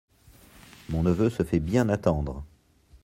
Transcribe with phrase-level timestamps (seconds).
[0.89, 2.43] Mon neveu se fait bien attendre…